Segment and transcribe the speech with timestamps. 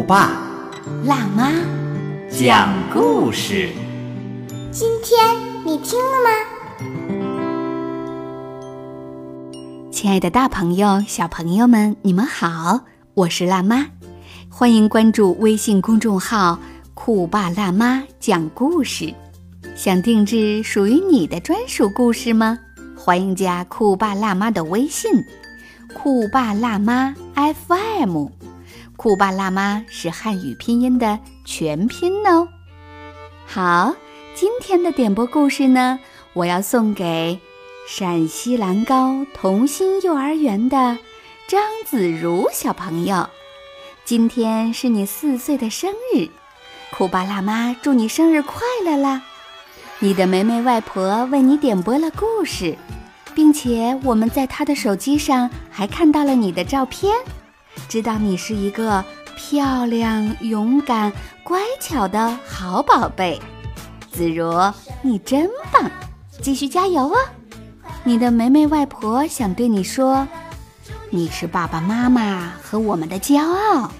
[0.00, 0.32] 酷爸
[1.04, 1.52] 辣妈
[2.30, 3.68] 讲故事，
[4.72, 6.30] 今天你听了吗？
[9.92, 12.80] 亲爱的大朋友、小朋友们，你们好，
[13.12, 13.88] 我是辣妈，
[14.48, 16.58] 欢迎关注微信公众号
[16.94, 19.12] “酷爸辣妈讲故事”。
[19.76, 22.58] 想定制属于你的专属故事吗？
[22.96, 25.12] 欢迎加酷爸辣妈的微信
[25.94, 28.39] “酷爸辣妈 FM”。
[29.02, 32.46] 酷爸辣妈是汉语拼音的全拼哦。
[33.46, 33.94] 好，
[34.34, 35.98] 今天的点播故事呢，
[36.34, 37.40] 我要送给
[37.88, 40.98] 陕西兰高同心幼儿园的
[41.48, 43.26] 张子如小朋友。
[44.04, 46.28] 今天是你四岁的生日，
[46.94, 49.22] 酷爸辣妈祝你生日快乐啦！
[50.00, 52.76] 你的梅梅外婆为你点播了故事，
[53.34, 57.14] 并且我们在她的手机上还看到了你的照片。
[57.90, 63.36] 知道你是一个漂亮、勇敢、乖巧的好宝贝，
[64.12, 65.90] 子如，你真棒，
[66.40, 67.16] 继续加油哦！
[68.04, 70.24] 你的梅梅外婆想对你说，
[71.10, 73.90] 你是爸爸妈妈和我们的骄傲。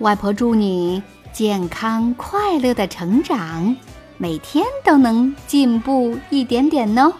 [0.00, 1.00] 外婆祝你
[1.32, 3.76] 健康快乐的成长，
[4.16, 7.12] 每天都能进步一点点哦。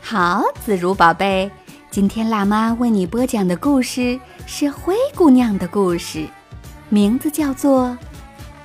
[0.00, 1.50] 好，子如宝贝。
[1.90, 6.24] 今天辣妈为你播讲的故事是灰姑娘的故事，
[6.88, 7.86] 名字叫做《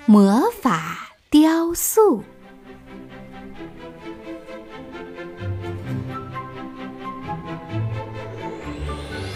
[0.06, 2.20] 魔法雕塑》。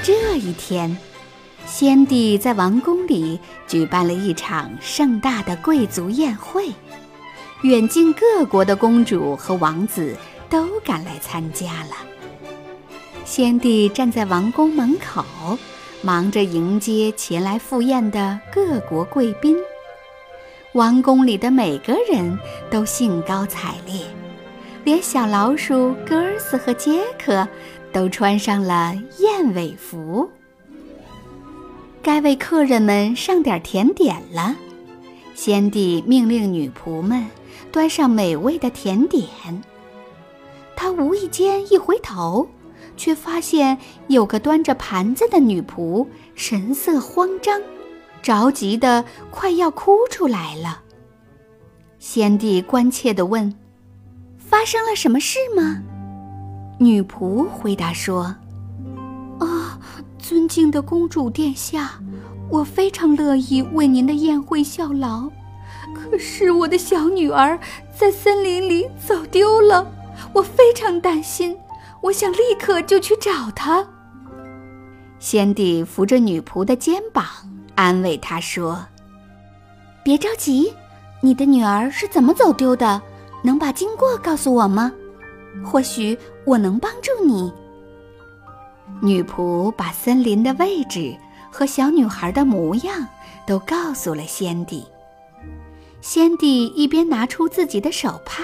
[0.03, 0.95] 这一天，
[1.65, 6.71] 先帝在王宫里举办了一场盛大的贵族宴会，
[7.63, 10.15] 远近各国的公主和王子
[10.47, 12.08] 都赶来参加了。
[13.29, 15.23] 先帝站在王宫门口，
[16.01, 19.55] 忙着迎接前来赴宴的各国贵宾。
[20.73, 22.39] 王宫里的每个人
[22.71, 24.01] 都兴高采烈，
[24.83, 27.47] 连小老鼠戈尔斯和杰克
[27.93, 30.27] 都穿上了燕尾服。
[32.01, 34.55] 该为客人们上点甜点了。
[35.35, 37.27] 先帝命令女仆们
[37.71, 39.23] 端上美味的甜点。
[40.75, 42.47] 他无意间一回头。
[42.99, 43.77] 却发现
[44.09, 46.05] 有个端着盘子的女仆
[46.35, 47.61] 神色慌张，
[48.21, 50.81] 着急的快要哭出来了。
[51.97, 53.55] 先帝关切地问
[54.37, 55.81] ：“发生了什么事吗？”
[56.77, 58.35] 女仆回答说
[59.39, 59.79] ：“啊，
[60.17, 62.01] 尊敬的公主殿下，
[62.49, 65.29] 我非常乐意为您的宴会效劳，
[65.95, 67.57] 可是我的小女儿
[67.97, 69.89] 在森林里走丢了，
[70.33, 71.57] 我非常担心。”
[72.01, 73.85] 我想立刻就去找他。
[75.19, 77.25] 先帝扶着女仆的肩膀，
[77.75, 78.85] 安慰她说
[80.03, 80.73] ：“别着急，
[81.21, 83.01] 你的女儿是怎么走丢的？
[83.43, 84.91] 能把经过告诉我吗？
[85.63, 87.51] 或许我能帮助你。”
[89.01, 91.15] 女仆把森林的位置
[91.51, 93.07] 和小女孩的模样
[93.45, 94.85] 都告诉了先帝。
[96.01, 98.41] 先帝一边拿出自己的手帕，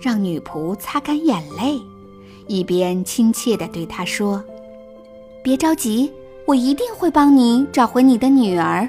[0.00, 1.80] 让女仆擦干眼泪。
[2.46, 4.42] 一边亲切地对他说
[5.42, 6.12] ：“别着急，
[6.46, 8.88] 我一定会帮你找回你的女儿。”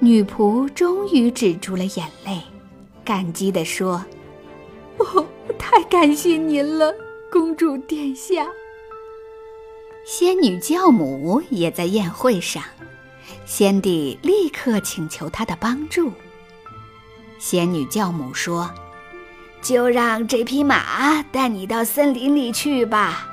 [0.00, 2.40] 女仆终于止住了眼泪，
[3.04, 4.04] 感激地说
[4.98, 5.26] ：“哦，
[5.58, 6.94] 太感谢您了，
[7.30, 8.46] 公主殿下。”
[10.06, 12.62] 仙女教母也在宴会上，
[13.44, 16.10] 先帝立刻请求她的帮助。
[17.38, 18.70] 仙女教母说。
[19.62, 23.28] 就让这匹马带你到森林里去吧，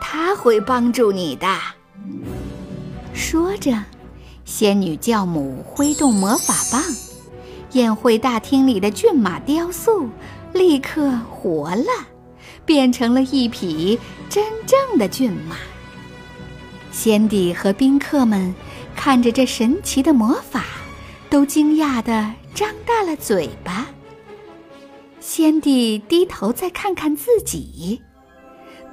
[0.00, 1.46] 它会帮助你的。
[3.12, 3.84] 说着，
[4.44, 6.82] 仙女教母挥动魔法棒，
[7.72, 10.08] 宴会大厅里的骏马雕塑
[10.52, 12.06] 立刻活了，
[12.64, 15.56] 变成了一匹真正的骏马。
[16.90, 18.54] 先帝和宾客们
[18.94, 20.64] 看着这神奇的魔法，
[21.28, 23.50] 都惊讶的张大了嘴。
[25.36, 28.00] 先帝低头再看看自己，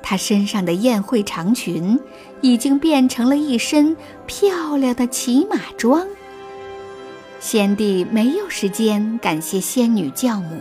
[0.02, 1.98] 她身上的宴会长裙
[2.42, 3.96] 已经变成了一身
[4.26, 6.06] 漂亮的骑马装。
[7.40, 10.60] 先帝没有时间感谢仙女教母，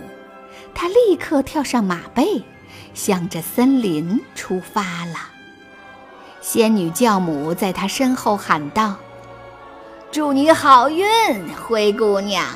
[0.72, 2.44] 他立刻跳上马背，
[2.94, 5.16] 向着森林出发了。
[6.40, 8.94] 仙女教母在他身后喊道
[10.12, 11.04] ：“祝你好运，
[11.60, 12.46] 灰姑娘。”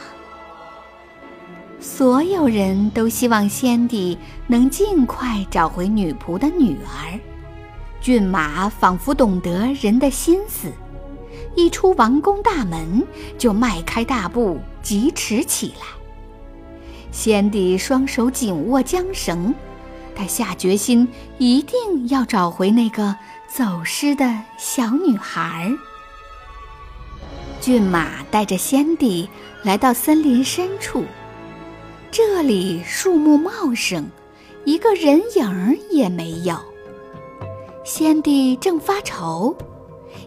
[1.79, 7.19] 所有人都希望先帝能尽快找回女仆的女儿。
[8.01, 10.73] 骏马仿佛懂得人的心思，
[11.55, 13.07] 一出王宫大门
[13.37, 15.87] 就迈开大步疾驰起来。
[17.13, 19.55] 先帝双手紧握缰绳，
[20.15, 21.09] 他下决心
[21.39, 23.17] 一定要找回那个
[23.49, 25.73] 走失的小女孩。
[27.61, 29.29] 骏马带着先帝
[29.63, 31.05] 来到森林深处。
[32.11, 34.09] 这里树木茂盛，
[34.65, 36.57] 一个人影儿也没有。
[37.85, 39.55] 先帝正发愁，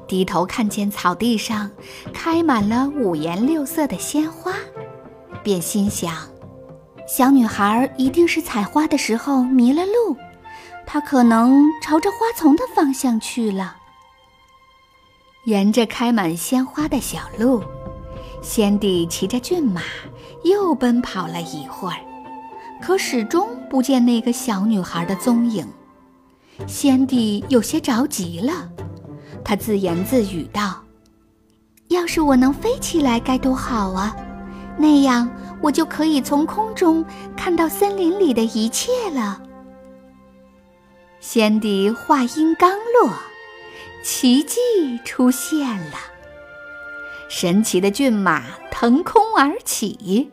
[0.07, 1.69] 低头看见草地上
[2.13, 4.53] 开满了五颜六色的鲜花，
[5.43, 6.13] 便心想：
[7.07, 10.15] 小女孩一定是采花的时候迷了路，
[10.85, 13.77] 她可能朝着花丛的方向去了。
[15.45, 17.63] 沿着开满鲜花的小路，
[18.41, 19.81] 先帝骑着骏马。
[20.43, 21.97] 又奔跑了一会儿，
[22.81, 25.67] 可始终不见那个小女孩的踪影。
[26.67, 28.69] 先帝有些着急了，
[29.43, 30.83] 他自言自语道
[31.87, 34.15] ：“要是我能飞起来该多好啊！
[34.77, 35.29] 那样
[35.61, 37.03] 我就可以从空中
[37.35, 39.41] 看到森林里的一切了。”
[41.19, 43.13] 先帝话音刚落，
[44.03, 44.57] 奇迹
[45.03, 45.97] 出现了。
[47.29, 50.29] 神奇的骏马腾空而起，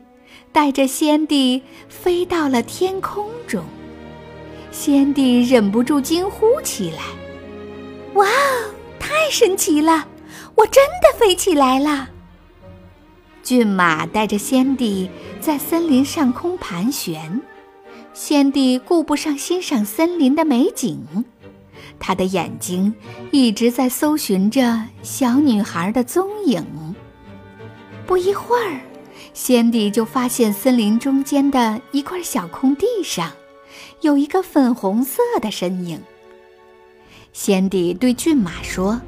[0.51, 3.63] 带着先帝飞到了天空中。
[4.71, 7.03] 先帝忍不住惊呼起来
[8.15, 10.07] ：“哇哦，太神奇了！
[10.55, 12.09] 我真的飞起来了！”
[13.43, 15.09] 骏马带着先帝
[15.39, 17.39] 在森林上空盘旋，
[18.13, 20.99] 先帝顾不上欣赏森林的美景，
[21.99, 22.93] 他的眼睛
[23.31, 26.65] 一直在搜寻着小女孩的踪影。
[28.07, 28.79] 不一会儿，
[29.33, 33.33] 先帝就发现森林中间的一块小空地上，
[33.99, 36.01] 有一个粉红色的身影。
[37.33, 38.99] 先帝对骏马说：“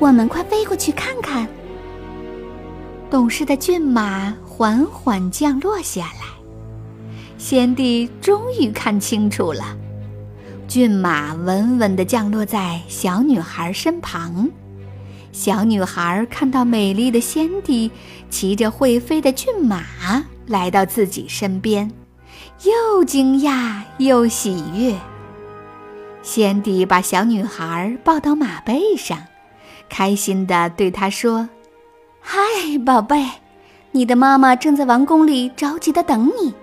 [0.00, 1.46] 我们快飞过去看看。”
[3.10, 6.26] 懂事的骏马缓缓降落下来，
[7.36, 9.76] 先帝终于看清楚了，
[10.66, 14.48] 骏马稳稳地降落在小女孩身旁。
[15.34, 17.90] 小女孩看到美丽的仙帝
[18.30, 19.82] 骑着会飞的骏马
[20.46, 21.90] 来到自己身边，
[22.62, 24.96] 又惊讶又喜悦。
[26.22, 29.18] 仙帝把小女孩抱到马背上，
[29.88, 31.48] 开心地对她说
[32.22, 32.38] ：“嗨，
[32.86, 33.28] 宝贝，
[33.90, 36.54] 你的妈妈正在王宫里着急地等你，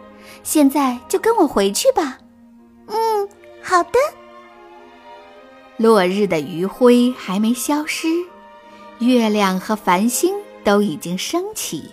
[0.43, 2.19] 现在就跟我回去吧。
[2.87, 3.27] ”“嗯，
[3.61, 3.91] 好的。”
[5.75, 8.07] 落日的余晖还没消失。
[9.01, 11.89] 月亮和繁星都已经升起，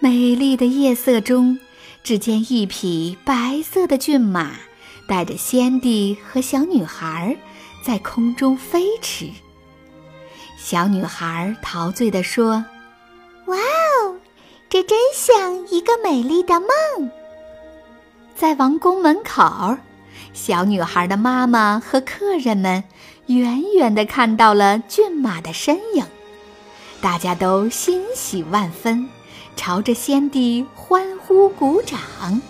[0.00, 1.58] 美丽的夜色中，
[2.02, 4.52] 只见一匹白色的骏马
[5.06, 7.36] 带着先帝和小女孩
[7.84, 9.28] 在空中飞驰。
[10.56, 12.64] 小女孩陶醉地说
[13.44, 14.16] ：“哇哦，
[14.70, 17.10] 这真像一个美丽的梦。”
[18.34, 19.76] 在王宫门口，
[20.32, 22.82] 小女孩的妈妈和客人们。
[23.28, 26.04] 远远地看到了骏马的身影，
[27.02, 29.06] 大家都欣喜万分，
[29.54, 32.40] 朝着先帝欢呼鼓掌。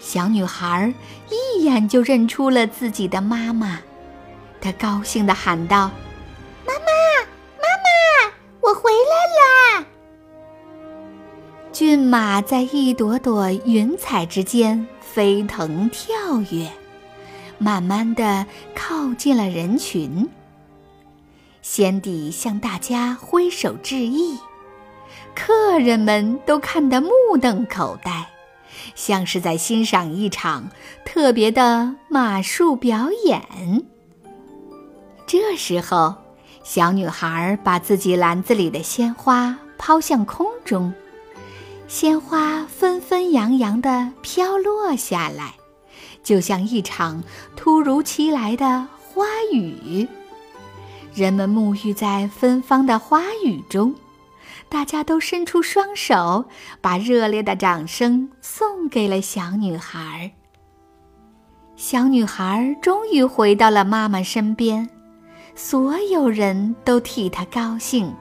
[0.00, 0.94] 小女孩
[1.30, 3.80] 一眼就认出了自己的妈妈，
[4.60, 5.90] 她高兴地喊道
[6.64, 7.26] ：“妈妈，
[7.58, 9.86] 妈妈，我回来啦！”
[11.72, 16.14] 骏马在一朵朵云彩之间飞腾跳
[16.52, 16.70] 跃。
[17.58, 20.28] 慢慢的靠近了人群。
[21.62, 24.38] 先帝向大家挥手致意，
[25.34, 27.10] 客人们都看得目
[27.40, 28.28] 瞪口呆，
[28.94, 30.70] 像是在欣赏一场
[31.04, 33.42] 特别的马术表演。
[35.26, 36.14] 这时候，
[36.62, 40.94] 小女孩把自己篮子里的鲜花抛向空中，
[41.88, 45.54] 鲜花纷纷扬扬地飘落下来。
[46.26, 47.22] 就像一场
[47.54, 50.08] 突如其来的花雨，
[51.14, 53.94] 人们沐浴在芬芳的花雨中，
[54.68, 56.46] 大家都伸出双手，
[56.80, 60.32] 把热烈的掌声送给了小女孩。
[61.76, 64.90] 小女孩终于回到了妈妈身边，
[65.54, 68.12] 所有人都替她高兴。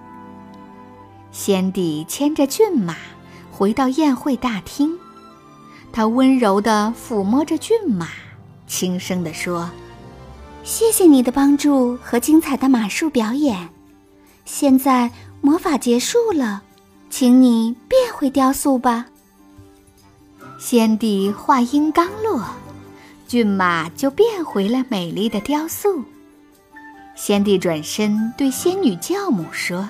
[1.32, 2.96] 先帝牵着骏马
[3.52, 4.96] 回到宴会大厅，
[5.96, 8.10] 他温柔地抚摸着骏马，
[8.68, 9.70] 轻声地说
[10.62, 13.70] ：“谢谢你的帮助和精彩的马术表演。
[14.44, 15.10] 现在
[15.40, 16.62] 魔法结束了，
[17.10, 19.06] 请你变回雕塑吧。”
[20.60, 22.44] 先帝话音刚落，
[23.26, 26.04] 骏马就变回了美丽的雕塑。
[27.16, 29.90] 先帝转身对仙女教母说。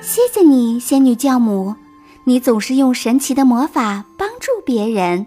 [0.00, 1.74] 谢谢你，仙女教母，
[2.22, 4.04] 你总是用神奇的魔法
[4.46, 5.26] 助别人。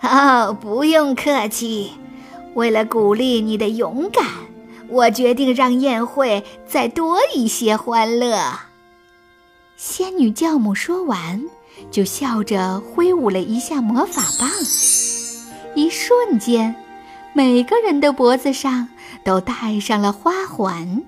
[0.00, 1.92] 哦，不用客气。
[2.54, 4.26] 为了鼓励你的勇敢，
[4.88, 8.42] 我决定让宴会再多一些欢乐。
[9.76, 11.48] 仙女教母说完，
[11.92, 14.50] 就笑着挥舞了一下魔法棒，
[15.76, 16.74] 一瞬间，
[17.34, 18.88] 每个人的脖子上
[19.24, 21.04] 都戴上了花环。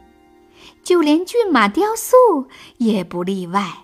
[0.84, 3.83] 就连骏马雕塑也不例外。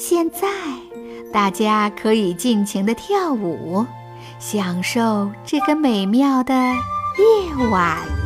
[0.00, 0.46] 现在，
[1.32, 3.84] 大家可以尽情的跳舞，
[4.38, 8.17] 享受这个美妙的夜晚。